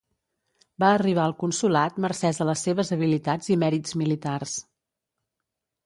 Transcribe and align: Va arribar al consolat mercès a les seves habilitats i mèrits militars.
Va 0.83 0.87
arribar 0.93 1.25
al 1.25 1.35
consolat 1.43 2.01
mercès 2.07 2.39
a 2.45 2.49
les 2.53 2.65
seves 2.71 2.93
habilitats 2.99 3.53
i 3.57 3.61
mèrits 3.67 3.97
militars. 4.05 4.61